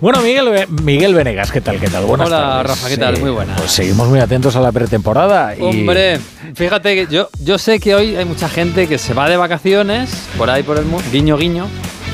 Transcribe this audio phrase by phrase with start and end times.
[0.00, 1.80] Bueno, Miguel, Miguel Venegas, ¿qué tal?
[1.80, 2.04] ¿Qué tal?
[2.04, 3.18] Buenas Hola, Rafa, ¿qué tal?
[3.18, 3.58] Muy buenas.
[3.58, 5.54] Pues seguimos muy atentos a la pretemporada.
[5.58, 6.20] Hombre,
[6.54, 10.28] fíjate que yo, yo sé que hoy hay mucha gente que se va de vacaciones
[10.38, 11.66] por ahí por el mundo, guiño, guiño.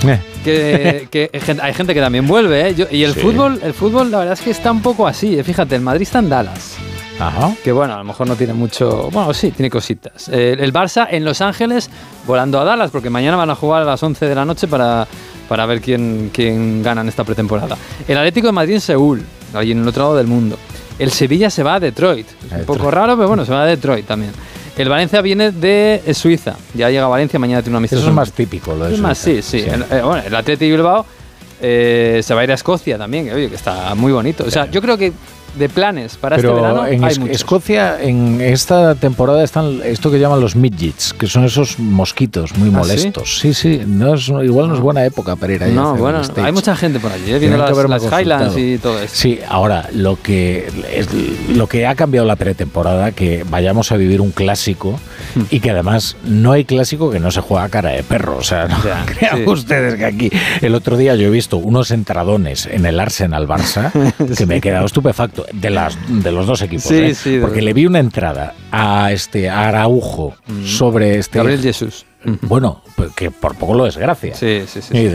[0.06, 1.08] Eh.
[1.10, 1.30] Que,
[1.62, 2.88] hay gente que también vuelve, ¿eh?
[2.90, 5.38] y el fútbol, el fútbol, la verdad es que está un poco así.
[5.38, 5.44] ¿eh?
[5.44, 6.76] Fíjate, el Madrid está en Dallas.
[7.20, 7.54] Ajá.
[7.62, 9.10] Que bueno, a lo mejor no tiene mucho.
[9.12, 10.28] Bueno, sí, tiene cositas.
[10.28, 11.90] el Barça en Los Ángeles
[12.26, 15.06] volando a Dallas, porque mañana van a jugar a las 11 de la noche para
[15.48, 17.76] para ver quién, quién gana en esta pretemporada.
[18.06, 20.58] El Atlético de Madrid en Seúl, allí en el otro lado del mundo.
[20.98, 22.26] El Sevilla se va a Detroit.
[22.50, 24.32] un poco raro, pero bueno, se va a Detroit también.
[24.76, 26.56] El Valencia viene de Suiza.
[26.74, 28.00] Ya llega a Valencia, mañana tiene una misión.
[28.00, 29.58] Eso es más típico, lo de es más, sí, sí.
[29.60, 31.06] El, eh, bueno, el Atlético Bilbao
[31.60, 34.44] eh, se va a ir a Escocia también, que, oye, que está muy bonito.
[34.44, 35.12] O sea, yo creo que
[35.56, 36.86] de planes para este verano.
[36.86, 42.56] En Escocia, en esta temporada están esto que llaman los midgets, que son esos mosquitos
[42.56, 43.38] muy ¿Ah, molestos.
[43.38, 43.54] ¿sí?
[43.54, 45.74] sí, no es, igual no es buena época para ir allá.
[45.74, 47.38] No, bueno, hay mucha gente por allí, ¿eh?
[47.38, 49.14] viene las, las Highlands y todo eso.
[49.14, 51.08] Sí, ahora lo que es,
[51.54, 54.98] lo que ha cambiado la pretemporada, que vayamos a vivir un clásico
[55.34, 55.42] hmm.
[55.50, 58.36] y que además no hay clásico que no se juega a cara de perro.
[58.36, 60.30] O sea, no crean ustedes que aquí
[60.60, 63.92] el otro día yo he visto unos entradones en el Arsenal Barça
[64.36, 66.90] que me he quedado estupefacto de, las, de los dos equipos.
[66.90, 67.14] ¿eh?
[67.40, 70.64] porque le vi una entrada a este Araujo mm.
[70.64, 71.38] sobre este.
[71.38, 72.06] Gabriel Jesús.
[72.42, 74.34] Bueno, pues que por poco lo desgracia.
[74.34, 74.96] Sí, sí, sí.
[74.96, 75.10] Y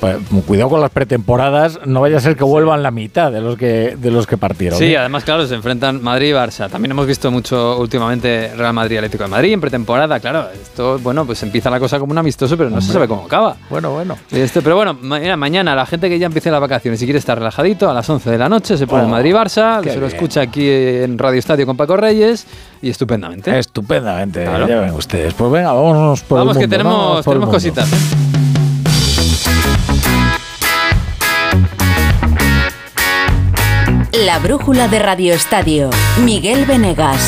[0.00, 3.56] pues, cuidado con las pretemporadas, no vaya a ser que vuelvan la mitad de los
[3.56, 4.78] que de los que partieron.
[4.78, 4.98] Sí, ¿eh?
[4.98, 6.68] además, claro, se enfrentan Madrid y Barça.
[6.68, 10.48] También hemos visto mucho últimamente Real Madrid Atlético de Madrid en pretemporada, claro.
[10.52, 13.56] Esto, bueno, pues empieza la cosa como un amistoso, pero no se sabe cómo acaba.
[13.70, 14.16] Bueno, bueno.
[14.30, 17.90] Este, pero bueno, mañana la gente que ya empiece las vacaciones y quiere estar relajadito,
[17.90, 21.18] a las 11 de la noche se pone oh, Madrid-Barça, se lo escucha aquí en
[21.18, 22.46] Radio Estadio con Paco Reyes
[22.84, 23.58] y estupendamente.
[23.58, 25.32] Estupendamente, ya ven ustedes.
[25.32, 27.90] Pues venga, vámonos por Vamos el que tenemos, tenemos cositas.
[27.90, 27.96] ¿eh?
[34.26, 35.88] La brújula de Radio Estadio.
[36.22, 37.20] Miguel Venegas.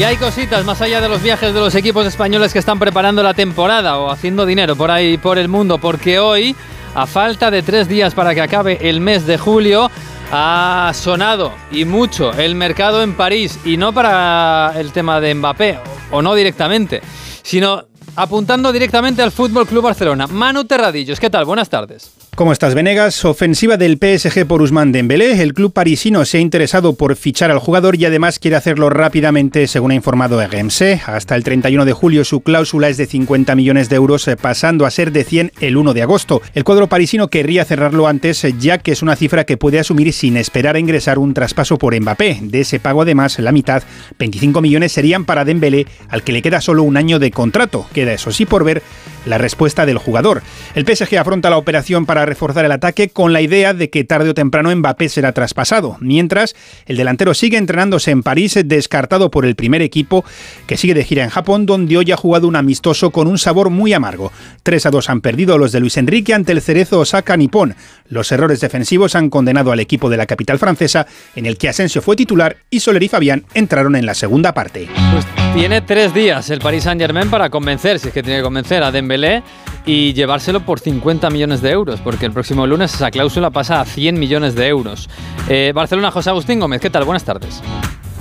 [0.00, 3.22] Y hay cositas más allá de los viajes de los equipos españoles que están preparando
[3.22, 6.56] la temporada o haciendo dinero por ahí por el mundo, porque hoy,
[6.94, 9.90] a falta de tres días para que acabe el mes de julio,
[10.34, 15.78] ha sonado y mucho el mercado en París y no para el tema de Mbappé
[16.10, 17.02] o no directamente,
[17.42, 17.84] sino
[18.16, 20.26] apuntando directamente al Fútbol Club Barcelona.
[20.26, 21.44] Manu Terradillos, ¿qué tal?
[21.44, 22.21] Buenas tardes.
[22.34, 23.26] ¿Cómo estás, Venegas?
[23.26, 25.42] Ofensiva del PSG por Usman Dembélé.
[25.42, 29.66] El club parisino se ha interesado por fichar al jugador y además quiere hacerlo rápidamente,
[29.66, 31.02] según ha informado RMC.
[31.06, 34.86] Hasta el 31 de julio su cláusula es de 50 millones de euros, eh, pasando
[34.86, 36.40] a ser de 100 el 1 de agosto.
[36.54, 40.10] El cuadro parisino querría cerrarlo antes, eh, ya que es una cifra que puede asumir
[40.14, 42.38] sin esperar a ingresar un traspaso por Mbappé.
[42.40, 43.82] De ese pago, además, la mitad,
[44.18, 47.86] 25 millones, serían para Dembélé, al que le queda solo un año de contrato.
[47.92, 48.82] Queda eso sí por ver
[49.26, 50.42] la respuesta del jugador.
[50.74, 54.30] El PSG afronta la operación para reforzar el ataque con la idea de que tarde
[54.30, 56.54] o temprano Mbappé será traspasado, mientras
[56.86, 60.24] el delantero sigue entrenándose en París, descartado por el primer equipo,
[60.66, 63.70] que sigue de gira en Japón, donde hoy ha jugado un amistoso con un sabor
[63.70, 64.32] muy amargo.
[64.62, 67.74] 3 a 2 han perdido los de Luis Enrique ante el cerezo Osaka Nippon.
[68.08, 72.02] Los errores defensivos han condenado al equipo de la capital francesa, en el que Asensio
[72.02, 74.88] fue titular y Soler y Fabián entraron en la segunda parte.
[75.12, 78.42] Pues tiene tres días el Paris Saint Germain para convencer, si es que tiene que
[78.42, 79.42] convencer a Dembélé
[79.84, 83.84] y llevárselo por 50 millones de euros, porque el próximo lunes esa cláusula pasa a
[83.84, 85.10] 100 millones de euros.
[85.48, 87.04] Eh, Barcelona, José Agustín Gómez, ¿qué tal?
[87.04, 87.62] Buenas tardes.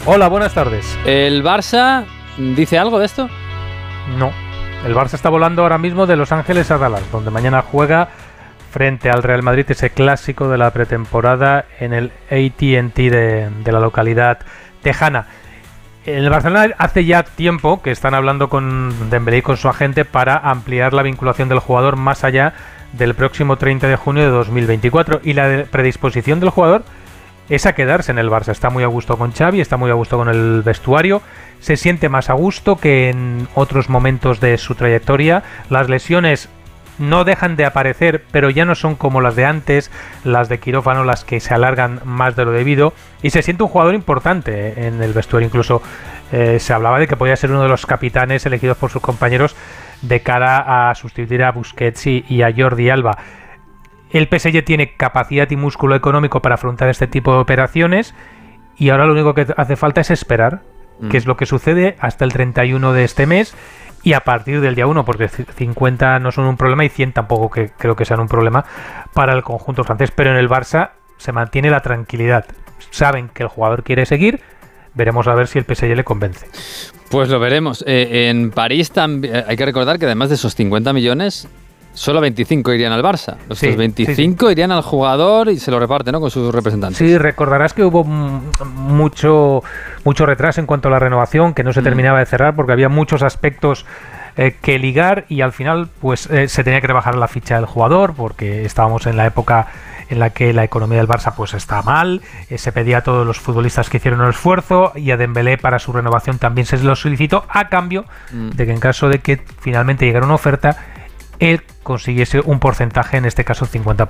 [0.05, 0.97] Hola, buenas tardes.
[1.05, 2.05] ¿El Barça
[2.37, 3.29] dice algo de esto?
[4.17, 4.31] No.
[4.85, 8.09] El Barça está volando ahora mismo de Los Ángeles a Dallas, donde mañana juega
[8.71, 13.79] frente al Real Madrid ese clásico de la pretemporada en el ATT de, de la
[13.79, 14.39] localidad
[14.81, 15.27] tejana.
[16.05, 20.35] El Barcelona hace ya tiempo que están hablando con Dembélé y con su agente para
[20.35, 22.53] ampliar la vinculación del jugador más allá
[22.93, 26.83] del próximo 30 de junio de 2024 y la predisposición del jugador
[27.49, 28.49] es a quedarse en el Barça.
[28.49, 31.21] Está muy a gusto con Xavi, está muy a gusto con el vestuario,
[31.59, 35.43] se siente más a gusto que en otros momentos de su trayectoria.
[35.69, 36.49] Las lesiones
[37.01, 39.91] no dejan de aparecer, pero ya no son como las de antes,
[40.23, 43.69] las de quirófano, las que se alargan más de lo debido, y se siente un
[43.69, 45.47] jugador importante en el vestuario.
[45.47, 45.81] Incluso
[46.31, 49.55] eh, se hablaba de que podía ser uno de los capitanes elegidos por sus compañeros
[50.01, 53.17] de cara a sustituir a Busquets y, a Jordi Alba.
[54.11, 58.13] El PSG tiene capacidad y músculo económico para afrontar este tipo de operaciones
[58.77, 60.61] y ahora lo único que hace falta es esperar,
[61.09, 61.29] que es mm.
[61.29, 63.55] lo que sucede hasta el 31 de este mes
[64.03, 67.49] y a partir del día 1, porque 50 no son un problema y 100 tampoco
[67.49, 68.65] que creo que sean un problema
[69.13, 72.45] para el conjunto francés, pero en el Barça se mantiene la tranquilidad.
[72.89, 74.41] Saben que el jugador quiere seguir,
[74.93, 76.47] veremos a ver si el PSG le convence.
[77.09, 77.83] Pues lo veremos.
[77.87, 81.47] Eh, en París también hay que recordar que además de esos 50 millones,
[81.93, 83.35] solo 25 irían al Barça.
[83.47, 86.21] Los 25 irían al jugador y se lo reparten ¿no?
[86.21, 86.97] con sus representantes.
[86.97, 89.63] Sí, recordarás que hubo mucho,
[90.03, 91.83] mucho retraso en cuanto a la renovación, que no se mm.
[91.83, 93.85] terminaba de cerrar porque había muchos aspectos
[94.37, 97.65] eh, que ligar y al final pues eh, se tenía que rebajar la ficha del
[97.65, 99.67] jugador porque estábamos en la época
[100.09, 103.27] en la que la economía del Barça pues está mal, eh, se pedía a todos
[103.27, 106.95] los futbolistas que hicieron el esfuerzo y a Dembélé para su renovación también se lo
[106.95, 108.49] solicitó a cambio mm.
[108.51, 110.77] de que en caso de que finalmente llegara una oferta
[111.83, 114.07] consiguiese un porcentaje, en este caso 50%.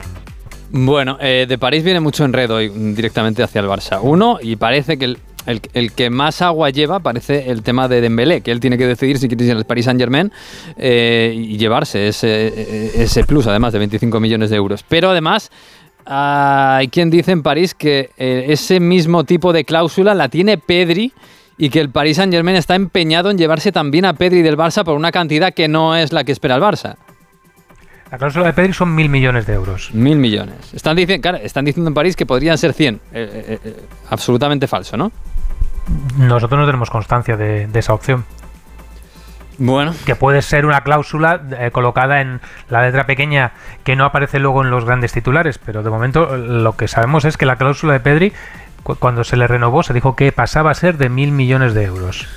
[0.73, 3.99] Bueno, de París viene mucho enredo directamente hacia el Barça.
[4.01, 8.41] Uno, y parece que el, el, que más agua lleva parece el tema de Dembélé,
[8.41, 10.31] que él tiene que decidir si quiere ir al Paris Saint Germain
[10.77, 14.83] eh, y llevarse ese, ese plus, además de 25 millones de euros.
[14.87, 15.51] Pero además
[16.05, 21.13] hay quien dice en París que eh, ese mismo tipo de cláusula la tiene Pedri
[21.57, 24.83] y que el Paris Saint Germain está empeñado en llevarse también a Pedri del Barça
[24.83, 26.95] por una cantidad que no es la que espera el Barça.
[28.11, 29.89] La cláusula de Pedri son mil millones de euros.
[29.93, 30.73] Mil millones.
[30.73, 32.99] Están, diciendo, están diciendo en París que podrían ser 100.
[33.13, 33.59] Eh,
[34.09, 35.13] absolutamente falso, ¿no?
[36.17, 38.25] Nosotros no tenemos constancia de, esa opción.
[39.57, 39.93] Bueno.
[40.05, 43.53] Que puede ser una cláusula eh, colocada en la letra pequeña
[43.85, 47.37] que no aparece luego en los grandes titulares, pero de momento lo que sabemos es
[47.37, 48.33] que la cláusula de Pedri,
[48.99, 52.27] cuando se le renovó, se dijo que pasaba a ser de mil millones de euros.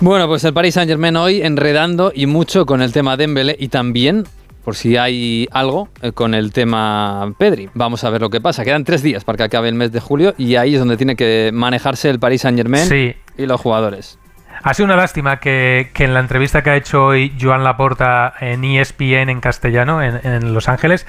[0.00, 3.68] Bueno, pues el Paris Saint Germain hoy enredando y mucho con el tema Dembélé y
[3.68, 4.24] también
[4.64, 7.70] por si hay algo eh, con el tema Pedri.
[7.74, 8.64] Vamos a ver lo que pasa.
[8.64, 11.16] Quedan tres días para que acabe el mes de julio y ahí es donde tiene
[11.16, 14.18] que manejarse el Paris Saint Germain y los jugadores.
[14.62, 18.64] Ha sido una lástima que, en la entrevista que ha hecho hoy Joan Laporta en
[18.64, 21.06] ESPN en castellano, en Los Ángeles,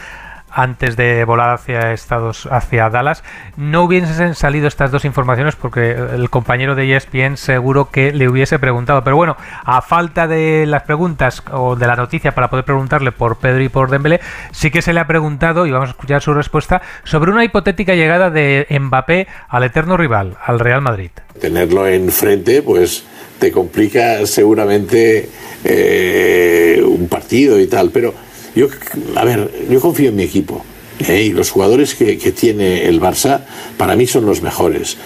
[0.56, 3.24] antes de volar hacia Estados, hacia Dallas,
[3.58, 8.58] no hubiesen salido estas dos informaciones porque el compañero de ESPN seguro que le hubiese
[8.58, 9.04] preguntado.
[9.04, 13.38] Pero bueno, a falta de las preguntas o de la noticia para poder preguntarle por
[13.38, 14.22] Pedro y por Dembélé,
[14.52, 17.94] sí que se le ha preguntado y vamos a escuchar su respuesta sobre una hipotética
[17.94, 21.12] llegada de Mbappé al eterno rival, al Real Madrid.
[21.40, 23.04] Tenerlo enfrente, pues
[23.40, 25.30] te complica seguramente
[25.64, 28.14] eh, un partido y tal, pero
[28.56, 28.68] yo,
[29.16, 30.64] a ver, yo confío en mi equipo.
[31.00, 31.24] ¿eh?
[31.24, 33.42] Y los jugadores que, tiene el Barça,
[33.78, 34.98] para mí son los mejores.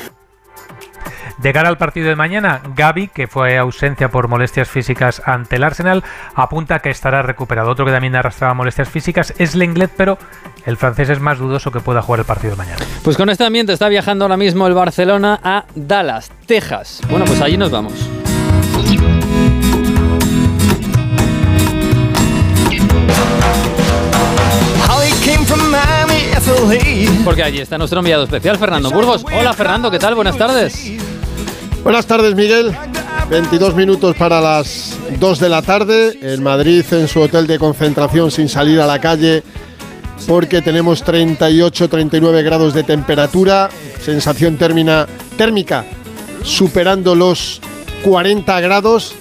[1.39, 5.63] De cara al partido de mañana, Gaby, que fue ausencia por molestias físicas ante el
[5.63, 6.03] Arsenal,
[6.35, 7.71] apunta que estará recuperado.
[7.71, 10.17] Otro que también arrastraba molestias físicas es Lenglet, pero
[10.65, 12.85] el francés es más dudoso que pueda jugar el partido de mañana.
[13.03, 17.01] Pues con este ambiente está viajando ahora mismo el Barcelona a Dallas, Texas.
[17.09, 18.09] Bueno, pues allí nos vamos.
[27.23, 29.23] Porque allí está nuestro enviado especial, Fernando Burgos.
[29.23, 30.15] Hola Fernando, ¿qué tal?
[30.15, 30.91] Buenas tardes.
[31.83, 32.75] Buenas tardes, Miguel.
[33.29, 36.17] 22 minutos para las 2 de la tarde.
[36.21, 39.43] En Madrid, en su hotel de concentración, sin salir a la calle,
[40.27, 43.69] porque tenemos 38-39 grados de temperatura,
[44.03, 45.85] sensación térmica
[46.43, 47.61] superando los
[48.03, 49.13] 40 grados.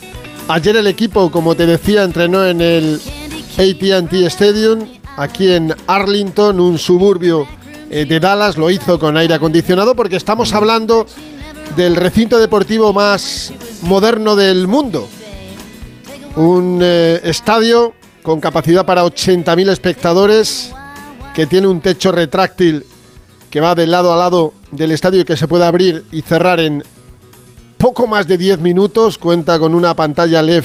[0.48, 3.00] Ayer el equipo, como te decía, entrenó en el
[3.58, 7.46] ATT Stadium aquí en Arlington, un suburbio
[7.90, 11.06] eh, de Dallas, lo hizo con aire acondicionado porque estamos hablando
[11.76, 15.08] del recinto deportivo más moderno del mundo.
[16.36, 20.72] Un eh, estadio con capacidad para 80.000 espectadores,
[21.34, 22.84] que tiene un techo retráctil
[23.50, 26.60] que va de lado a lado del estadio y que se puede abrir y cerrar
[26.60, 26.84] en
[27.76, 30.64] poco más de 10 minutos, cuenta con una pantalla LED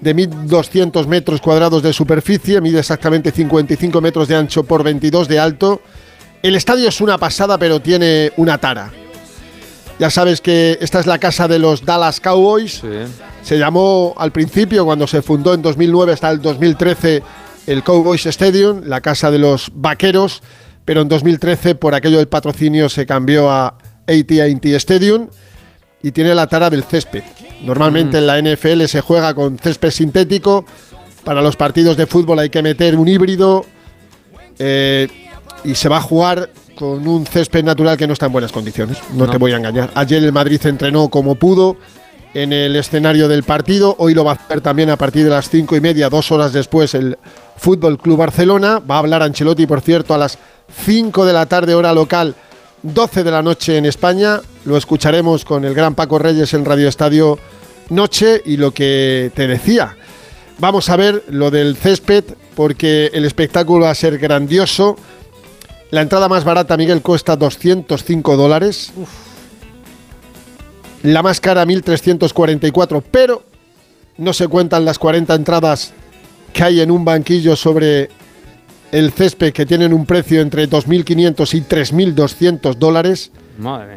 [0.00, 5.38] de 1.200 metros cuadrados de superficie, mide exactamente 55 metros de ancho por 22 de
[5.38, 5.80] alto.
[6.42, 8.92] El estadio es una pasada, pero tiene una tara.
[9.98, 12.82] Ya sabes que esta es la casa de los Dallas Cowboys.
[13.42, 17.22] Se llamó al principio, cuando se fundó en 2009 hasta el 2013,
[17.66, 20.42] el Cowboys Stadium, la casa de los vaqueros,
[20.84, 25.28] pero en 2013, por aquello del patrocinio, se cambió a ATT Stadium
[26.02, 27.24] y tiene la tara del césped.
[27.62, 30.64] Normalmente en la NFL se juega con césped sintético.
[31.24, 33.64] Para los partidos de fútbol hay que meter un híbrido.
[34.58, 35.08] Eh,
[35.64, 38.98] y se va a jugar con un césped natural que no está en buenas condiciones.
[39.14, 39.90] No, te voy a engañar.
[39.94, 41.76] Ayer el Madrid entrenó como pudo
[42.34, 43.96] en el escenario del partido.
[43.98, 46.52] Hoy lo va a hacer también a partir de las cinco y media, dos horas
[46.52, 47.18] después, el
[47.56, 48.78] Fútbol Club Barcelona.
[48.78, 50.38] Va a hablar Ancelotti, por cierto, a las
[50.84, 52.34] 5 de la tarde, hora local,
[52.82, 54.40] 12 de la noche en España.
[54.66, 57.38] Lo escucharemos con el gran Paco Reyes en Radio Estadio
[57.88, 59.96] Noche y lo que te decía.
[60.58, 62.24] Vamos a ver lo del césped
[62.56, 64.96] porque el espectáculo va a ser grandioso.
[65.92, 68.92] La entrada más barata, Miguel, cuesta 205 dólares.
[71.04, 73.44] La más cara, 1.344, pero
[74.16, 75.92] no se cuentan las 40 entradas
[76.52, 78.10] que hay en un banquillo sobre
[78.90, 83.30] el césped que tienen un precio entre 2.500 y 3.200 dólares.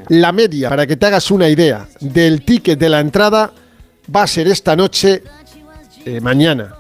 [0.10, 3.52] La media, para que te hagas una idea, del ticket de la entrada
[4.14, 5.24] va a ser esta noche,
[6.06, 6.76] eh, mañana,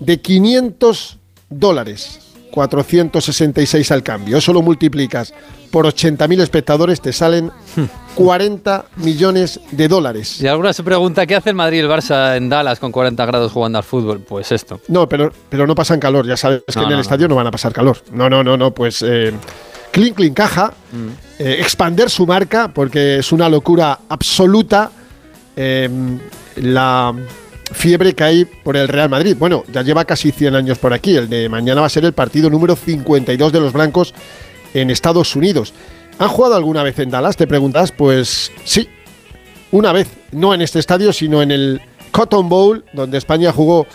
[0.00, 1.18] de 500
[1.48, 2.18] dólares.
[2.52, 4.36] 466 al cambio.
[4.36, 5.32] Eso lo multiplicas
[5.70, 7.50] por 80.000 espectadores, te salen
[8.14, 10.40] 40 millones de dólares.
[10.40, 13.24] Y alguna se pregunta, ¿qué hace el Madrid y el Barça en Dallas con 40
[13.24, 14.20] grados jugando al fútbol?
[14.20, 14.80] Pues esto.
[14.88, 17.50] No, pero, pero no pasan calor, ya sabes que en el estadio no van a
[17.50, 17.96] pasar calor.
[18.12, 19.02] No, no, no, no, pues...
[19.02, 19.32] Eh,
[19.92, 21.31] Clean Clean Caja, mm.
[21.44, 24.92] Eh, expander su marca, porque es una locura absoluta
[25.56, 25.90] eh,
[26.54, 27.12] la
[27.72, 29.34] fiebre que hay por el Real Madrid.
[29.36, 31.16] Bueno, ya lleva casi 100 años por aquí.
[31.16, 34.14] El de mañana va a ser el partido número 52 de los blancos
[34.72, 35.74] en Estados Unidos.
[36.20, 37.36] ¿Han jugado alguna vez en Dallas?
[37.36, 37.90] Te preguntas.
[37.90, 38.88] Pues sí,
[39.72, 41.80] una vez, no en este estadio, sino en el
[42.12, 43.88] Cotton Bowl, donde España jugó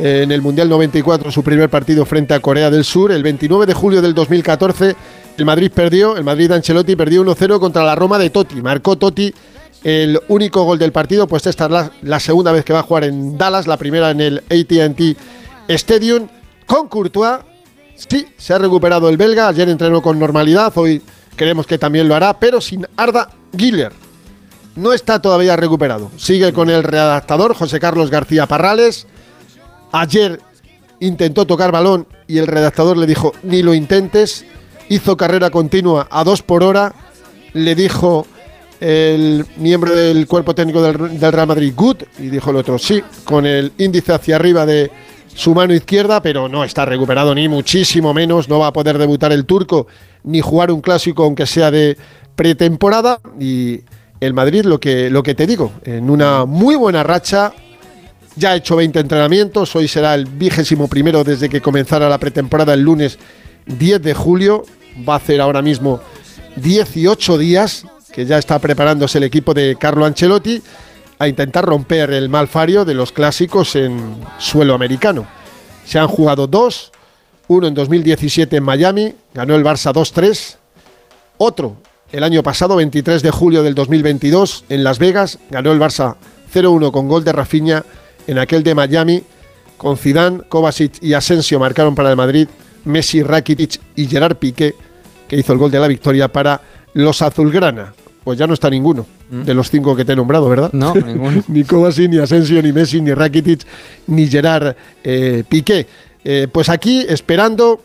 [0.00, 3.12] en el Mundial 94 su primer partido frente a Corea del Sur.
[3.12, 4.96] El 29 de julio del 2014
[5.36, 8.60] el Madrid perdió, el Madrid de Ancelotti perdió 1-0 contra la Roma de Totti.
[8.60, 9.32] Marcó Totti
[9.84, 13.04] el único gol del partido, pues esta es la, segunda vez que va a jugar
[13.04, 15.18] en Dallas, la primera en el ATT
[15.68, 16.28] Stadium
[16.66, 17.40] con Courtois.
[17.96, 21.02] Sí, se ha recuperado el belga, ayer entrenó con normalidad, hoy
[21.36, 23.92] creemos que también lo hará, pero sin Arda Giller.
[24.74, 26.10] No está todavía recuperado.
[26.16, 29.06] Sigue con el redactador José Carlos García Parrales.
[29.92, 30.40] Ayer
[31.00, 34.46] intentó tocar balón y el redactador le dijo, ni lo intentes
[34.94, 36.94] hizo carrera continua a dos por hora,
[37.54, 38.26] le dijo
[38.78, 43.46] el miembro del cuerpo técnico del, Real Madrid, good, y dijo el otro, sí, con
[43.46, 44.90] el índice hacia arriba de
[45.34, 49.32] su mano izquierda, pero no está recuperado ni muchísimo menos, no va a poder debutar
[49.32, 49.86] el turco
[50.24, 51.96] ni jugar un clásico aunque sea de
[52.36, 53.18] pretemporada.
[53.40, 53.80] Y
[54.20, 57.54] el Madrid lo que, lo que te digo, en una muy buena racha,
[58.36, 62.74] ya ha hecho 20 entrenamientos, hoy será el vigésimo primero desde que comenzara la pretemporada
[62.74, 63.18] el lunes
[63.66, 64.64] 10 de julio,
[65.08, 66.00] va a hacer ahora mismo
[66.56, 70.62] 18 días que ya está preparándose el equipo de Carlo Ancelotti
[71.18, 75.26] a intentar romper el malfario de los clásicos en suelo americano.
[75.84, 76.92] Se han jugado dos,
[77.48, 80.56] uno en 2017 en Miami, ganó el Barça 2-3,
[81.38, 81.76] otro
[82.12, 86.16] el año pasado, 23 de julio del 2022, en Las Vegas, ganó el Barça
[86.52, 87.84] 0-1 con gol de Rafinha,
[88.26, 89.22] en aquel de Miami,
[89.78, 92.48] con Zidane, Kovacic y Asensio marcaron para el Madrid
[92.84, 94.74] Messi, Rakitic y Gerard Piqué,
[95.28, 96.60] que hizo el gol de la victoria para
[96.94, 97.94] los azulgrana.
[98.24, 99.42] Pues ya no está ninguno mm.
[99.42, 100.70] de los cinco que te he nombrado, ¿verdad?
[100.72, 101.42] No, ninguno.
[101.48, 103.66] ni Kovacic, ni Asensio, ni Messi, ni Rakitic,
[104.06, 105.86] ni Gerard eh, Piqué.
[106.24, 107.82] Eh, pues aquí esperando,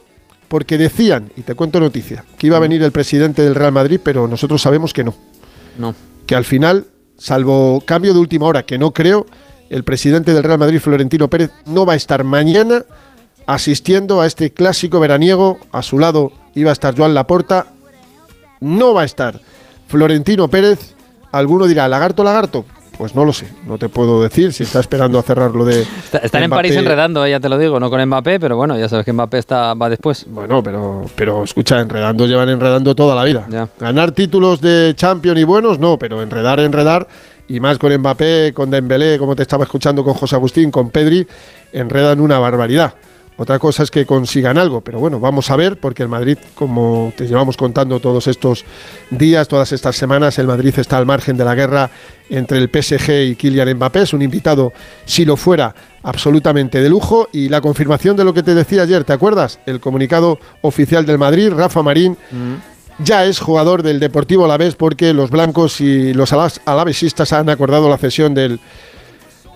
[0.47, 2.63] porque decían, y te cuento noticia, que iba a mm.
[2.63, 5.15] venir el presidente del Real Madrid, pero nosotros sabemos que no.
[5.79, 5.95] No.
[6.27, 6.85] Que al final,
[7.17, 9.25] salvo cambio de última hora, que no creo,
[9.69, 12.85] el presidente del Real Madrid, Florentino Pérez, no va a estar mañana
[13.47, 15.57] asistiendo a este clásico veraniego.
[15.71, 17.67] A su lado iba a estar Joan Laporta.
[18.59, 19.39] No va a estar
[19.87, 20.93] Florentino Pérez.
[21.31, 22.65] Alguno dirá, ¿lagarto, lagarto?
[22.97, 25.85] Pues no lo sé, no te puedo decir si está esperando a cerrarlo de.
[26.23, 28.89] están en París enredando, eh, ya te lo digo, no con Mbappé, pero bueno, ya
[28.89, 30.25] sabes que Mbappé está, va después.
[30.27, 33.69] Bueno, pero, pero escucha, enredando llevan enredando toda la vida.
[33.79, 37.07] Ganar títulos de Champions y buenos, no, pero enredar, enredar,
[37.47, 41.27] y más con Mbappé, con Dembélé, como te estaba escuchando con José Agustín, con Pedri,
[41.71, 42.95] enredan una barbaridad.
[43.39, 47.13] Otra cosa es que consigan algo, pero bueno, vamos a ver, porque el Madrid, como
[47.15, 48.65] te llevamos contando todos estos
[49.11, 51.91] días, todas estas semanas, el Madrid está al margen de la guerra
[52.31, 54.01] entre el PSG y Kylian Mbappé.
[54.01, 54.73] Es un invitado,
[55.05, 57.29] si lo fuera, absolutamente de lujo.
[57.31, 59.59] Y la confirmación de lo que te decía ayer, ¿te acuerdas?
[59.67, 62.17] El comunicado oficial del Madrid, Rafa Marín.
[62.31, 62.55] Mm.
[63.03, 67.99] Ya es jugador del Deportivo Alavés porque los blancos y los alavesistas han acordado la
[67.99, 68.59] cesión del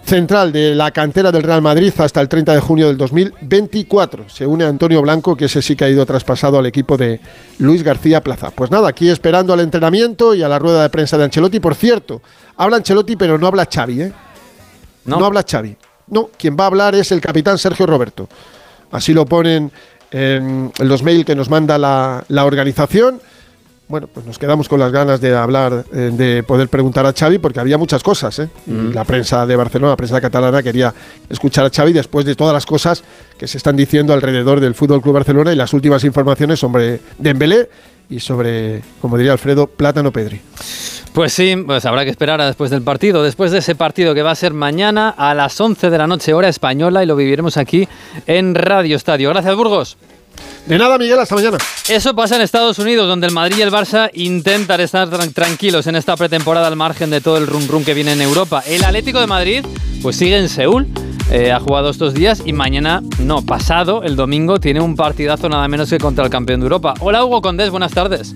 [0.04, 4.30] central de la cantera del Real Madrid hasta el 30 de junio del 2024.
[4.30, 7.20] Se une Antonio Blanco, que ese sí que ha ido traspasado al equipo de
[7.60, 8.52] Luis García Plaza.
[8.52, 11.60] Pues nada, aquí esperando al entrenamiento y a la rueda de prensa de Ancelotti.
[11.60, 12.22] Por cierto,
[12.58, 14.14] habla Ancelotti, pero no habla Xavi, ¿eh?
[15.06, 15.76] No, habla Xavi.
[16.08, 18.28] No, quien va a hablar es el capitán Sergio Roberto.
[18.92, 19.72] Así lo ponen
[20.12, 23.22] en los mails que nos manda la, la organización
[23.92, 27.38] bueno, pues nos quedamos con las ganas de hablar, eh, de poder preguntar a Xavi,
[27.38, 28.40] porque había muchas cosas.
[28.40, 28.50] ¿eh?
[28.66, 28.94] Mm.
[28.94, 30.94] La prensa de Barcelona, la prensa catalana quería
[31.30, 33.04] escuchar a Xavi después de todas las cosas
[33.38, 37.70] que se están diciendo alrededor del Fútbol Club Barcelona y las últimas informaciones sobre Dembélé
[38.10, 40.42] y sobre, como diría Alfredo, Plátano Pedri.
[41.14, 44.24] Pues sí, pues habrá que esperar a después del partido, después de ese partido que
[44.24, 47.58] va a ser mañana a las 11 de la noche hora española y lo viviremos
[47.58, 47.88] aquí
[48.28, 49.30] en Radio Estadio.
[49.30, 49.98] Gracias, Burgos.
[50.66, 51.58] De nada, Miguel, hasta mañana.
[51.90, 55.96] Eso pasa en Estados Unidos, donde el Madrid y el Barça intentan estar tranquilos en
[55.96, 58.64] esta pretemporada al margen de todo el rum rum que viene en Europa.
[58.68, 59.66] El Atlético de Madrid,
[60.02, 60.88] pues sigue en Seúl
[61.32, 65.66] Eh, ha jugado estos días y mañana, no, pasado, el domingo, tiene un partidazo nada
[65.70, 66.94] menos que contra el campeón de Europa.
[67.00, 68.36] Hola Hugo Condés, buenas tardes.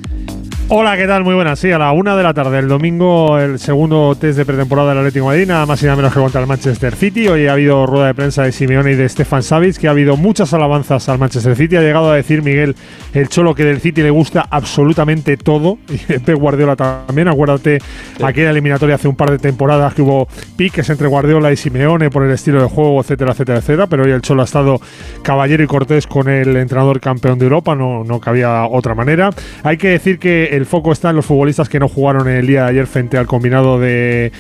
[0.68, 1.24] Hola, ¿qué tal?
[1.24, 1.60] Muy buenas.
[1.60, 4.98] Sí, a la una de la tarde, el domingo, el segundo test de pretemporada del
[4.98, 7.28] Atlético de Madrid, nada más y nada menos que contra el Manchester City.
[7.28, 10.18] Hoy ha habido rueda de prensa de Simeone y de Stefan Savic, que ha habido
[10.18, 11.76] muchas alabanzas al Manchester City.
[11.76, 12.76] Ha llegado a decir Miguel
[13.14, 15.78] el Cholo que del City le gusta absolutamente todo.
[15.88, 17.28] Y Pep Guardiola también.
[17.28, 17.78] Acuérdate
[18.24, 22.24] aquella eliminatoria hace un par de temporadas que hubo piques entre Guardiola y Simeone por
[22.24, 23.86] el estilo de juego, etcétera, etcétera, etcétera.
[23.86, 24.82] Pero hoy el Cholo ha estado
[25.22, 27.76] caballero y cortés con el entrenador campeón de Europa.
[27.76, 29.30] No, no cabía otra manera.
[29.62, 32.64] Hay que decir que el foco está en los futbolistas que no jugaron el día
[32.64, 34.32] de ayer frente al combinado de,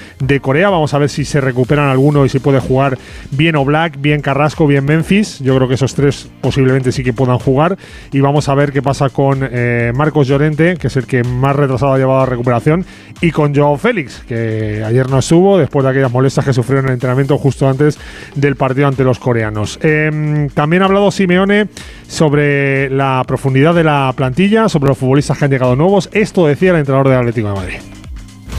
[0.42, 0.70] Corea.
[0.70, 2.98] Vamos a ver si se recuperan alguno y si puede jugar
[3.32, 5.40] bien Black, bien Carrasco, bien Memphis.
[5.40, 7.78] Yo creo que esos tres posiblemente sí que puedan jugar.
[8.12, 11.56] Y vamos a ver qué pasa con eh, Marcos Llorente, que es el que más
[11.56, 12.86] retrasado ha llevado a recuperación,
[13.22, 16.86] y con Joao Félix, que ayer no estuvo después de aquellas molestias que sufrió en
[16.88, 17.98] el entrenamiento justo antes
[18.36, 19.80] del partido ante los coreanos.
[19.82, 21.68] Em, también ha hablado Simeone
[22.08, 26.05] sobre la profundidad de la plantilla, sobre los futbolistas que han llegado nuevos.
[26.12, 27.76] Esto decía el entrenador del Atlético de Madrid.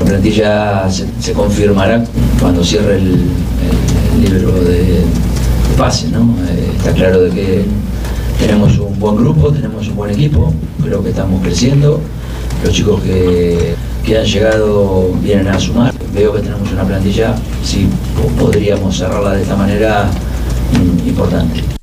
[0.00, 2.04] La plantilla se, confirmará
[2.40, 3.26] cuando cierre el,
[4.20, 5.02] libro de,
[5.76, 6.34] pase, ¿no?
[6.48, 7.64] Eh, está claro de que
[8.38, 12.00] tenemos un buen grupo, tenemos un buen equipo, creo que estamos creciendo.
[12.64, 13.74] Los chicos que,
[14.04, 15.92] que han llegado vienen a sumar.
[16.14, 17.88] Veo que tenemos una plantilla, si
[18.38, 20.08] podríamos cerrarla de esta manera,
[21.06, 21.76] importante.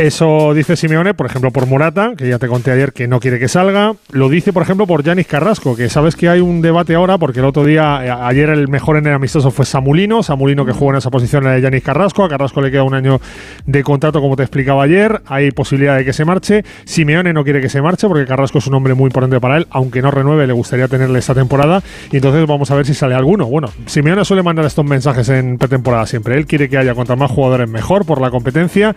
[0.00, 3.38] Eso dice Simeone, por ejemplo, por Morata, que ya te conté ayer que no quiere
[3.38, 3.92] que salga.
[4.12, 7.40] Lo dice, por ejemplo, por Yanis Carrasco, que sabes que hay un debate ahora, porque
[7.40, 10.22] el otro día, eh, ayer el mejor en el amistoso fue Samulino.
[10.22, 12.24] Samulino que jugó en esa posición de Yanis Carrasco.
[12.24, 13.20] A Carrasco le queda un año
[13.66, 15.20] de contrato, como te explicaba ayer.
[15.26, 16.64] Hay posibilidad de que se marche.
[16.86, 19.66] Simeone no quiere que se marche, porque Carrasco es un hombre muy importante para él,
[19.68, 21.82] aunque no renueve, le gustaría tenerle esta temporada.
[22.10, 23.44] Y entonces vamos a ver si sale alguno.
[23.44, 26.38] Bueno, Simeone suele mandar estos mensajes en pretemporada siempre.
[26.38, 28.96] Él quiere que haya cuanto más jugadores mejor por la competencia,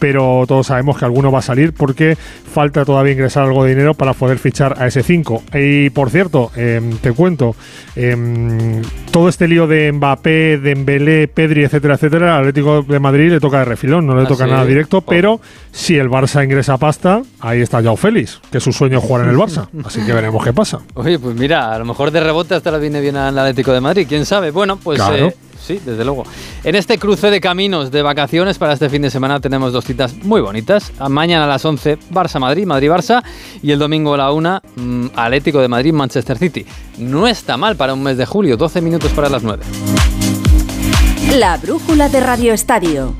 [0.00, 3.70] pero todos sabemos que alguno no va a salir porque falta todavía ingresar algo de
[3.70, 5.42] dinero para poder fichar a ese 5.
[5.54, 7.54] Y por cierto, em, te cuento,
[7.94, 13.38] em, todo este lío de Mbappé, Dembélé, Pedri, etcétera, etcétera, al Atlético de Madrid le
[13.40, 15.02] toca de refilón, no le ah, toca nada directo, oh.
[15.02, 19.24] pero si el Barça ingresa pasta, ahí está Joao Félix, que es su sueño jugar
[19.24, 19.68] en el Barça.
[19.84, 20.80] Así que veremos qué pasa.
[20.94, 23.80] Oye, pues mira, a lo mejor de rebote hasta la viene bien al Atlético de
[23.80, 24.50] Madrid, quién sabe.
[24.50, 26.24] Bueno, pues eh, sí, desde luego.
[26.64, 30.14] En este cruce de caminos de vacaciones para este fin de semana tenemos dos citas
[30.22, 30.92] muy bonitas.
[31.08, 33.22] Mañana a las 11, Barça-Madrid, Madrid-Barça.
[33.62, 36.66] Y el domingo a la 1, mm, Atlético de Madrid-Manchester City.
[36.98, 39.62] No está mal para un mes de julio, 12 minutos para las 9.
[41.36, 43.14] La brújula de Radio Estadio.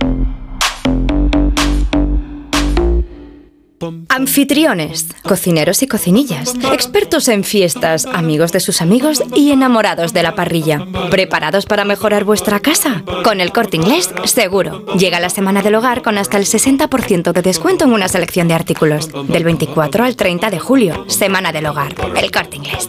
[4.08, 10.34] Anfitriones, cocineros y cocinillas, expertos en fiestas, amigos de sus amigos y enamorados de la
[10.34, 10.86] parrilla.
[11.10, 13.02] ¿Preparados para mejorar vuestra casa?
[13.24, 14.84] Con el corte inglés, seguro.
[14.96, 18.54] Llega la semana del hogar con hasta el 60% de descuento en una selección de
[18.54, 19.08] artículos.
[19.28, 21.94] Del 24 al 30 de julio, semana del hogar.
[22.16, 22.88] El corte inglés.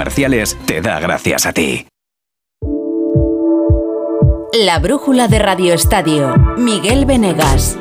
[0.01, 1.85] comerciales te da gracias a ti.
[4.65, 7.77] La brújula de Radio Estadio, Miguel Venegas.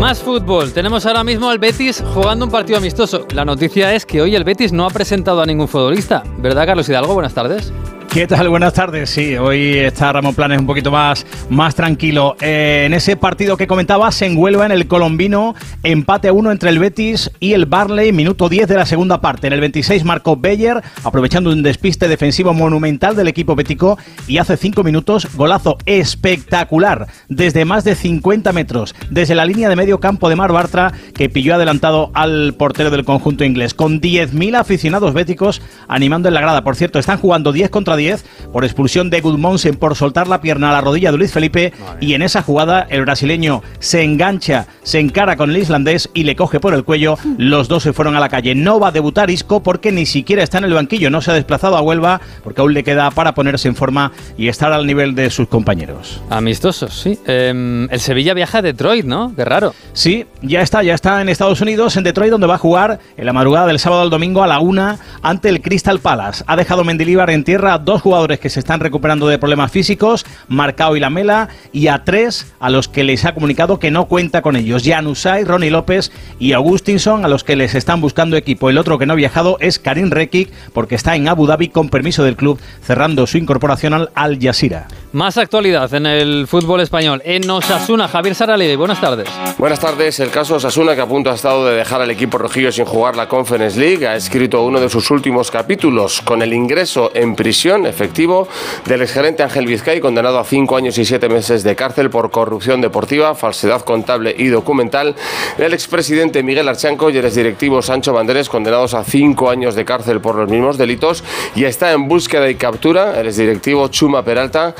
[0.00, 0.72] Más fútbol.
[0.72, 3.24] Tenemos ahora mismo al Betis jugando un partido amistoso.
[3.32, 6.24] La noticia es que hoy el Betis no ha presentado a ningún futbolista.
[6.38, 7.14] ¿Verdad, Carlos Hidalgo?
[7.14, 7.72] Buenas tardes.
[8.16, 8.48] ¿Qué tal?
[8.48, 9.10] Buenas tardes.
[9.10, 12.34] Sí, hoy está Ramón Planes un poquito más, más tranquilo.
[12.40, 16.70] Eh, en ese partido que comentaba, se envuelva en el colombino, empate a uno entre
[16.70, 19.48] el Betis y el Barley, minuto 10 de la segunda parte.
[19.48, 24.56] En el 26 marcó Beyer, aprovechando un despiste defensivo monumental del equipo bético y hace
[24.56, 30.30] 5 minutos, golazo espectacular, desde más de 50 metros, desde la línea de medio campo
[30.30, 35.60] de Mar Bartra, que pilló adelantado al portero del conjunto inglés, con 10.000 aficionados béticos
[35.86, 36.64] animando en la grada.
[36.64, 38.05] Por cierto, están jugando 10 contra 10
[38.52, 42.14] por expulsión de Gudmonsen por soltar la pierna a la rodilla de Luis Felipe y
[42.14, 46.60] en esa jugada el brasileño se engancha, se encara con el islandés y le coge
[46.60, 47.18] por el cuello.
[47.38, 48.54] Los dos se fueron a la calle.
[48.54, 51.34] No va a debutar Isco porque ni siquiera está en el banquillo, no se ha
[51.34, 55.14] desplazado a Huelva porque aún le queda para ponerse en forma y estar al nivel
[55.14, 56.20] de sus compañeros.
[56.30, 57.18] Amistosos, sí.
[57.26, 59.32] Em, el Sevilla viaja a Detroit, ¿no?
[59.34, 59.74] Qué raro.
[59.92, 63.26] Sí, ya está, ya está en Estados Unidos, en Detroit, donde va a jugar en
[63.26, 66.44] la madrugada del sábado al domingo a la una ante el Crystal Palace.
[66.46, 70.26] Ha dejado Mendilibar en tierra dos dos jugadores que se están recuperando de problemas físicos,
[70.48, 74.42] Marcao y Lamela, y a tres a los que les ha comunicado que no cuenta
[74.42, 78.68] con ellos, Jan Usay, Ronnie López y Augustinson, a los que les están buscando equipo.
[78.68, 81.88] El otro que no ha viajado es Karim Rekik, porque está en Abu Dhabi con
[81.88, 84.88] permiso del club, cerrando su incorporación al Al Jazeera.
[85.12, 87.22] Más actualidad en el fútbol español.
[87.24, 89.26] En Osasuna, Javier Saralide, buenas tardes.
[89.56, 90.20] Buenas tardes.
[90.20, 93.16] El caso Osasuna, que a punto ha estado de dejar al equipo rojillo sin jugar
[93.16, 97.85] la Conference League, ha escrito uno de sus últimos capítulos con el ingreso en prisión
[97.86, 98.48] efectivo
[98.84, 102.80] del exgerente Ángel Vizcay, condenado a cinco años y siete meses de cárcel por corrupción
[102.80, 105.14] deportiva, falsedad contable y documental,
[105.58, 110.20] el expresidente Miguel Archanco y el exdirectivo Sancho Banderes, condenados a cinco años de cárcel
[110.20, 114.74] por los mismos delitos, y está en búsqueda y captura el exdirectivo Chuma Peralta,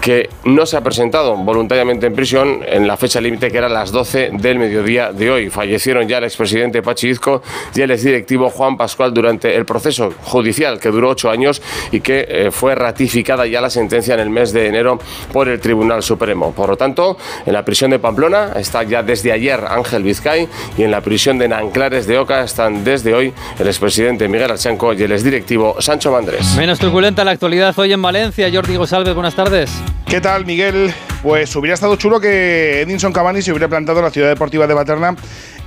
[0.00, 3.92] que no se ha presentado voluntariamente en prisión en la fecha límite que era las
[3.92, 5.50] 12 del mediodía de hoy.
[5.50, 7.42] Fallecieron ya el expresidente Pachi Izco
[7.74, 12.26] y el exdirectivo Juan Pascual durante el proceso judicial que duró ocho años y que
[12.38, 14.98] eh, fue ratificada ya la sentencia en el mes de enero
[15.32, 16.52] por el Tribunal Supremo.
[16.52, 20.82] Por lo tanto, en la prisión de Pamplona está ya desde ayer Ángel Vizcay y
[20.84, 25.02] en la prisión de Nanclares de Oca están desde hoy el expresidente Miguel Archanco y
[25.02, 26.54] el exdirectivo Sancho Mandrés.
[26.56, 28.48] Menos truculenta la actualidad hoy en Valencia.
[28.52, 29.70] Jordi González, buenas tardes.
[30.06, 30.92] ¿Qué tal, Miguel?
[31.22, 34.74] Pues hubiera estado chulo que Edinson Cavani se hubiera plantado en la ciudad deportiva de
[34.74, 35.16] Paterna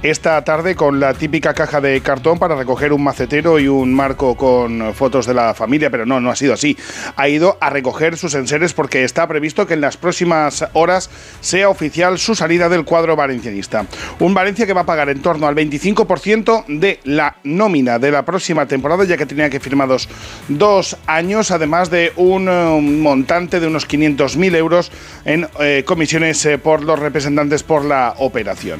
[0.03, 4.35] esta tarde con la típica caja de cartón para recoger un macetero y un marco
[4.35, 6.75] con fotos de la familia, pero no, no ha sido así.
[7.15, 11.09] Ha ido a recoger sus enseres porque está previsto que en las próximas horas
[11.39, 13.85] sea oficial su salida del cuadro valencianista.
[14.19, 18.25] Un Valencia que va a pagar en torno al 25% de la nómina de la
[18.25, 20.09] próxima temporada, ya que tenía que firmados
[20.47, 24.91] dos años, además de un eh, montante de unos 500.000 euros
[25.25, 28.79] en eh, comisiones eh, por los representantes por la operación.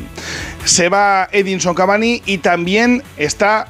[0.66, 3.68] Se va Edinson Cavani y también está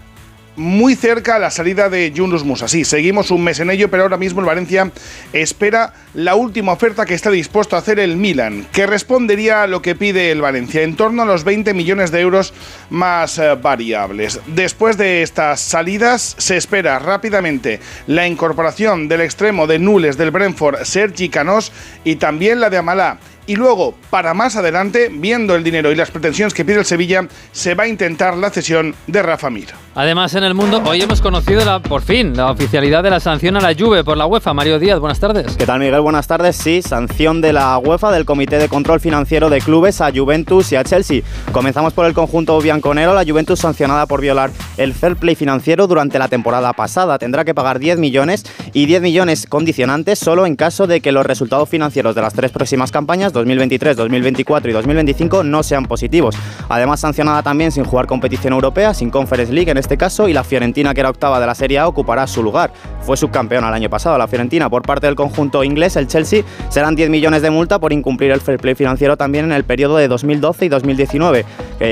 [0.55, 2.67] muy cerca la salida de Yunus Musa.
[2.67, 4.91] Sí, seguimos un mes en ello, pero ahora mismo el Valencia
[5.33, 9.81] espera la última oferta que está dispuesto a hacer el Milan, que respondería a lo
[9.81, 12.53] que pide el Valencia, en torno a los 20 millones de euros
[12.89, 14.39] más eh, variables.
[14.47, 20.83] Después de estas salidas, se espera rápidamente la incorporación del extremo de Nules del Brentford,
[20.83, 21.71] Sergi Canós,
[22.03, 26.11] y también la de Amalá y luego, para más adelante, viendo el dinero y las
[26.11, 29.69] pretensiones que pide el Sevilla, se va a intentar la cesión de Rafa Mir.
[29.93, 33.57] Además, en el mundo, hoy hemos conocido la, por fin la oficialidad de la sanción
[33.57, 34.53] a la Juve por la UEFA.
[34.53, 35.57] Mario Díaz, buenas tardes.
[35.57, 35.99] ¿Qué tal, Miguel?
[35.99, 36.55] Buenas tardes.
[36.55, 40.77] Sí, sanción de la UEFA del Comité de Control Financiero de Clubes a Juventus y
[40.77, 41.23] a Chelsea.
[41.51, 43.13] Comenzamos por el conjunto bianconero.
[43.13, 47.19] La Juventus sancionada por violar el fair play financiero durante la temporada pasada.
[47.19, 51.25] Tendrá que pagar 10 millones y 10 millones condicionantes solo en caso de que los
[51.25, 56.35] resultados financieros de las tres próximas campañas 2023, 2024 y 2025 no sean positivos.
[56.69, 60.43] Además, sancionada también sin jugar competición europea, sin Conference League en este caso, y la
[60.43, 62.71] Fiorentina, que era octava de la Serie A, ocupará su lugar.
[63.01, 64.17] Fue subcampeona el año pasado.
[64.17, 67.93] La Fiorentina, por parte del conjunto inglés, el Chelsea, serán 10 millones de multa por
[67.93, 71.45] incumplir el fair play financiero también en el periodo de 2012 y 2019,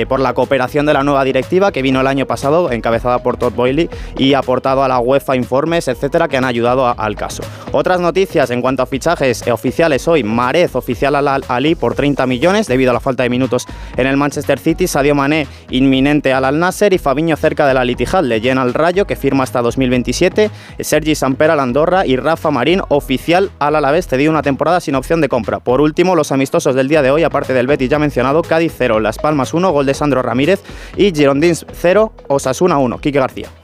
[0.08, 3.54] por la cooperación de la nueva directiva que vino el año pasado, encabezada por Todd
[3.54, 7.44] Boyle y aportado a la UEFA informes, etcétera, que han ayudado al caso.
[7.72, 12.26] Otras noticias en cuanto a fichajes oficiales hoy: Marez oficial a la Ali por 30
[12.26, 13.66] millones debido a la falta de minutos
[13.98, 17.86] en el Manchester City, Sadio Mané inminente al Al Nasser y Fabiño cerca de la
[17.86, 22.82] Litijal, llena al Rayo que firma hasta 2027, Sergi Samper al Andorra y Rafa Marín
[22.90, 24.08] oficial al Alavés.
[24.08, 25.60] Cedido una temporada sin opción de compra.
[25.60, 29.00] Por último, los amistosos del día de hoy, aparte del Betis ya mencionado, Cádiz 0,
[29.00, 30.62] Las Palmas 1, gol de Sandro Ramírez
[30.96, 33.59] y Girondins 0, Osasuna 1, Quique García.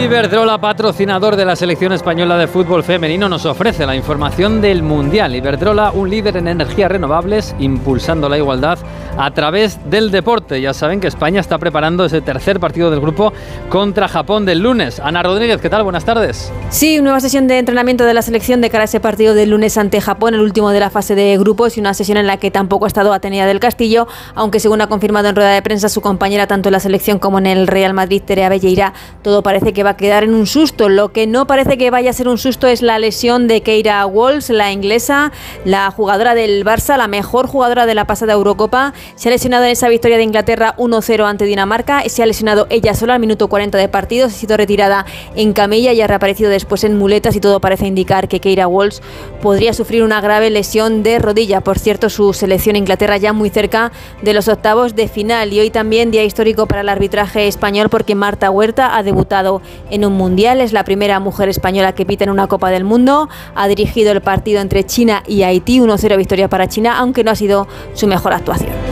[0.00, 5.36] Iberdrola, patrocinador de la selección española de fútbol femenino, nos ofrece la información del Mundial.
[5.36, 8.78] Iberdrola, un líder en energías renovables, impulsando la igualdad
[9.16, 10.60] a través del deporte.
[10.60, 13.32] Ya saben que España está preparando ese tercer partido del grupo
[13.68, 15.00] contra Japón del lunes.
[15.00, 15.82] Ana Rodríguez, ¿qué tal?
[15.82, 16.52] Buenas tardes.
[16.70, 19.76] Sí, nueva sesión de entrenamiento de la selección de cara a ese partido del lunes
[19.76, 22.50] ante Japón, el último de la fase de grupos y una sesión en la que
[22.50, 26.00] tampoco ha estado Atenea del Castillo, aunque según ha confirmado en rueda de prensa su
[26.00, 29.82] compañera tanto en la selección como en el Real Madrid, Terea Belleira, todo parece que
[29.82, 30.88] va a quedar en un susto.
[30.88, 34.04] Lo que no parece que vaya a ser un susto es la lesión de Keira
[34.06, 35.32] Walsh, la inglesa,
[35.64, 38.92] la jugadora del Barça, la mejor jugadora de la pasada Eurocopa.
[39.14, 42.02] Se ha lesionado en esa victoria de Inglaterra 1-0 ante Dinamarca.
[42.08, 44.28] Se ha lesionado ella sola al minuto 40 de partido.
[44.28, 47.86] Se ha sido retirada en camilla y ha reaparecido después en muletas y todo parece
[47.86, 48.98] indicar que Keira Walsh
[49.40, 51.60] podría sufrir una grave lesión de rodilla.
[51.60, 55.52] Por cierto, su selección Inglaterra ya muy cerca de los octavos de final.
[55.52, 60.04] Y hoy también día histórico para el arbitraje español porque Marta Huerta ha debutado en
[60.04, 60.60] un mundial.
[60.60, 63.28] Es la primera mujer española que pita en una Copa del Mundo.
[63.54, 67.36] Ha dirigido el partido entre China y Haití, 1-0 victoria para China, aunque no ha
[67.36, 68.91] sido su mejor actuación.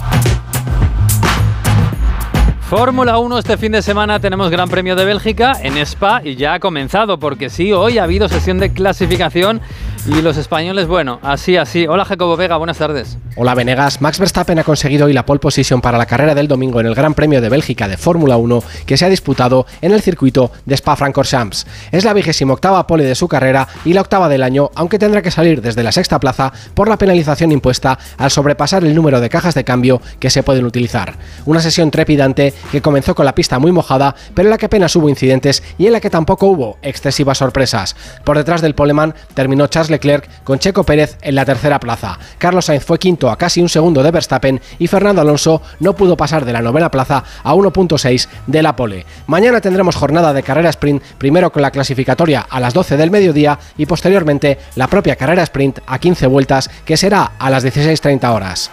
[2.71, 6.53] Fórmula 1 este fin de semana tenemos Gran Premio de Bélgica en Spa y ya
[6.53, 9.59] ha comenzado porque sí, hoy ha habido sesión de clasificación
[10.07, 11.85] y los españoles, bueno, así, así.
[11.85, 13.17] Hola Jacobo Vega, buenas tardes.
[13.35, 16.79] Hola Venegas, Max Verstappen ha conseguido hoy la pole position para la carrera del domingo
[16.79, 20.01] en el Gran Premio de Bélgica de Fórmula 1 que se ha disputado en el
[20.01, 21.67] circuito de Spa-Francorchamps.
[21.91, 25.21] Es la vigésima octava pole de su carrera y la octava del año, aunque tendrá
[25.21, 29.29] que salir desde la sexta plaza por la penalización impuesta al sobrepasar el número de
[29.29, 31.13] cajas de cambio que se pueden utilizar.
[31.45, 34.95] Una sesión trepidante que comenzó con la pista muy mojada, pero en la que apenas
[34.95, 37.95] hubo incidentes y en la que tampoco hubo excesivas sorpresas.
[38.23, 42.17] Por detrás del poleman terminó Charles Leclerc con Checo Pérez en la tercera plaza.
[42.37, 46.17] Carlos Sainz fue quinto a casi un segundo de Verstappen y Fernando Alonso no pudo
[46.17, 49.05] pasar de la novena plaza a 1.6 de la pole.
[49.27, 53.59] Mañana tendremos jornada de carrera sprint, primero con la clasificatoria a las 12 del mediodía
[53.77, 58.71] y posteriormente la propia carrera sprint a 15 vueltas que será a las 16.30 horas.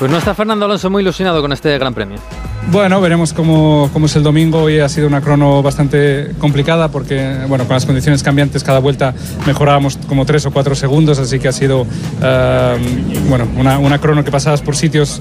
[0.00, 2.16] Pues no está Fernando Alonso muy ilusionado con este Gran Premio.
[2.72, 4.62] Bueno, veremos cómo, cómo, es el domingo.
[4.62, 9.12] Hoy ha sido una crono bastante complicada porque, bueno, con las condiciones cambiantes cada vuelta
[9.46, 14.24] mejorábamos como tres o cuatro segundos, así que ha sido, uh, bueno, una, una crono
[14.24, 15.20] que pasabas por sitios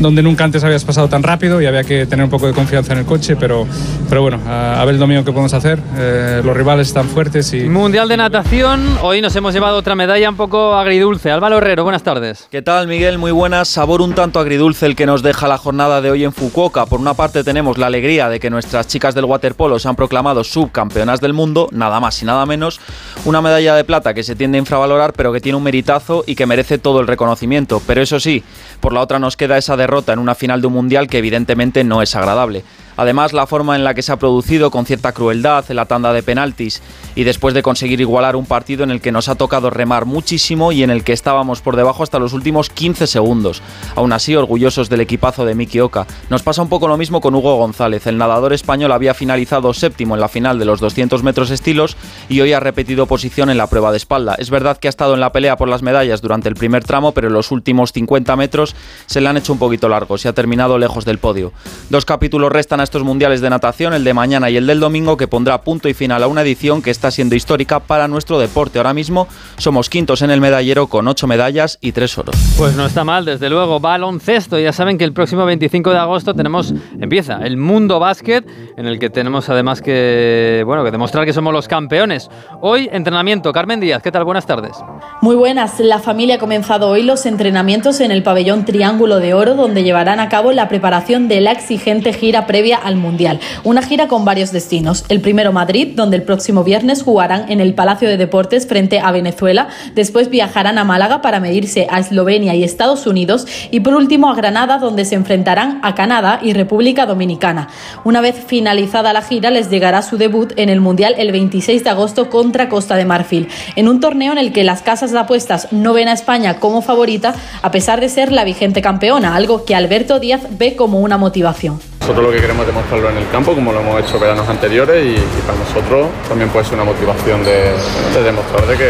[0.00, 2.92] donde nunca antes habías pasado tan rápido y había que tener un poco de confianza
[2.92, 3.66] en el coche, pero,
[4.08, 5.78] pero bueno, a, a ver el domingo qué podemos hacer.
[5.96, 7.64] Eh, los rivales están fuertes y...
[7.64, 11.30] Mundial de natación, hoy nos hemos llevado otra medalla un poco agridulce.
[11.30, 12.48] Álvaro Herrero, buenas tardes.
[12.50, 13.18] ¿Qué tal, Miguel?
[13.18, 13.68] Muy buenas.
[13.68, 16.86] Sabor un tanto agridulce el que nos deja la jornada de hoy en Fukuoka.
[16.86, 20.44] Por una parte tenemos la alegría de que nuestras chicas del waterpolo se han proclamado
[20.44, 22.80] subcampeonas del mundo, nada más y nada menos.
[23.24, 26.36] Una medalla de plata que se tiende a infravalorar, pero que tiene un meritazo y
[26.36, 27.82] que merece todo el reconocimiento.
[27.86, 28.44] Pero eso sí,
[28.78, 31.82] por la otra nos queda esa derrota en una final de un mundial que evidentemente
[31.82, 32.62] no es agradable.
[32.96, 36.12] Además, la forma en la que se ha producido con cierta crueldad en la tanda
[36.12, 36.82] de penaltis
[37.14, 40.72] y después de conseguir igualar un partido en el que nos ha tocado remar muchísimo
[40.72, 43.62] y en el que estábamos por debajo hasta los últimos 15 segundos.
[43.96, 46.06] Aún así, orgullosos del equipazo de Miki Oka.
[46.30, 48.06] Nos pasa un poco lo mismo con Hugo González.
[48.06, 51.96] El nadador español había finalizado séptimo en la final de los 200 metros estilos
[52.28, 54.34] y hoy ha repetido posición en la prueba de espalda.
[54.38, 57.12] Es verdad que ha estado en la pelea por las medallas durante el primer tramo,
[57.12, 58.74] pero en los últimos 50 metros
[59.06, 61.52] se le han hecho un poquito largos y ha terminado lejos del podio.
[61.90, 65.28] Dos capítulos restan estos mundiales de natación, el de mañana y el del domingo, que
[65.28, 68.78] pondrá punto y final a una edición que está siendo histórica para nuestro deporte.
[68.78, 72.36] Ahora mismo somos quintos en el medallero con ocho medallas y tres oros.
[72.56, 73.80] Pues no está mal, desde luego.
[73.80, 78.86] Baloncesto, ya saben que el próximo 25 de agosto tenemos, empieza el Mundo Básquet, en
[78.86, 82.30] el que tenemos además que, bueno, que demostrar que somos los campeones.
[82.60, 83.52] Hoy, entrenamiento.
[83.52, 84.24] Carmen Díaz, ¿qué tal?
[84.24, 84.76] Buenas tardes.
[85.20, 85.80] Muy buenas.
[85.80, 90.20] La familia ha comenzado hoy los entrenamientos en el pabellón Triángulo de Oro, donde llevarán
[90.20, 93.40] a cabo la preparación de la exigente gira previa al Mundial.
[93.64, 95.04] Una gira con varios destinos.
[95.08, 99.10] El primero Madrid, donde el próximo viernes jugarán en el Palacio de Deportes frente a
[99.12, 99.68] Venezuela.
[99.94, 103.46] Después viajarán a Málaga para medirse a Eslovenia y Estados Unidos.
[103.70, 107.68] Y por último a Granada, donde se enfrentarán a Canadá y República Dominicana.
[108.04, 111.90] Una vez finalizada la gira, les llegará su debut en el Mundial el 26 de
[111.90, 115.68] agosto contra Costa de Marfil, en un torneo en el que las casas de apuestas
[115.72, 119.74] no ven a España como favorita, a pesar de ser la vigente campeona, algo que
[119.74, 121.80] Alberto Díaz ve como una motivación.
[122.04, 125.06] Nosotros lo que queremos es demostrarlo en el campo, como lo hemos hecho veranos anteriores,
[125.06, 127.72] y, para nosotros también puede ser una motivación de,
[128.14, 128.88] de demostrar de que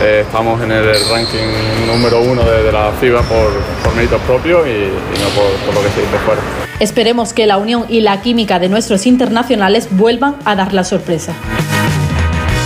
[0.00, 3.50] eh, estamos en el ranking número uno de, la FIBA por,
[3.94, 6.40] méritos propios y, y no por, por lo que se dice fuera.
[6.78, 11.34] Esperemos que la unión y la química de nuestros internacionales vuelvan a dar la sorpresa.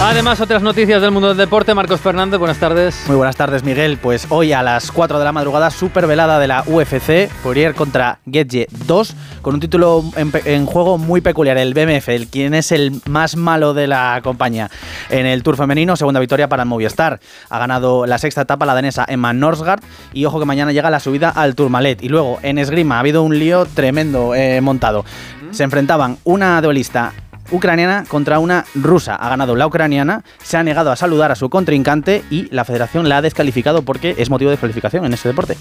[0.01, 1.73] Además, otras noticias del mundo del deporte.
[1.73, 3.05] Marcos Fernández, buenas tardes.
[3.07, 3.97] Muy buenas tardes, Miguel.
[3.97, 8.19] Pues hoy a las 4 de la madrugada, super velada de la UFC, Poirier contra
[8.31, 13.01] Getje 2, con un título en, juego muy peculiar, el BMF, el quien es el
[13.09, 14.71] más malo de la compañía.
[15.09, 17.21] En el Tour femenino, segunda victoria para el Movistar.
[17.49, 19.81] Ha ganado la sexta etapa la danesa Emma Norsgaard
[20.13, 22.03] y ojo que mañana llega la subida al Tourmalet.
[22.03, 25.05] Y luego, en esgrima, ha habido un lío tremendo eh, montado.
[25.51, 27.13] Se enfrentaban una duelista
[27.55, 29.15] ucraniana contra una rusa.
[29.15, 33.09] Ha ganado la ucraniana, se ha negado a saludar a su contrincante y la federación
[33.09, 35.57] la ha descalificado porque es motivo de descalificación en ese deporte.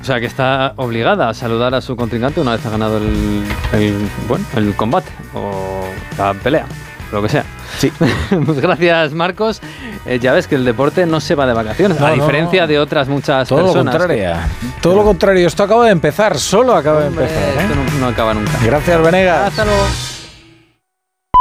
[0.00, 3.42] O sea que está obligada a saludar a su contrincante una vez ha ganado el,
[3.72, 3.94] el
[4.28, 5.84] bueno, el combate o
[6.16, 6.66] la pelea.
[7.12, 7.44] lo que sea.
[7.78, 7.90] Sí.
[8.46, 9.60] pues gracias, Marcos.
[10.06, 12.62] Eh, ya ves que el deporte no se va de vacaciones, No, a no, diferencia
[12.62, 12.66] no.
[12.68, 13.96] de otras muchas Todo lo personas.
[13.96, 14.34] contrario.
[14.80, 15.46] Todo lo contrario.
[15.46, 16.38] Esto acaba de empezar.
[16.38, 17.30] Solo acaba de empezar.
[17.36, 17.62] ¿eh?
[17.62, 18.52] Esto no, no acaba nunca.
[18.64, 19.48] Gracias, Venegas.
[19.48, 19.84] Hasta luego.